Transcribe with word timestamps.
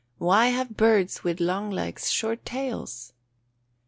_Why 0.19 0.51
have 0.51 0.77
birds 0.77 1.23
with 1.23 1.39
long 1.39 1.69
legs 1.69 2.09
short 2.09 2.43
tails? 2.43 3.13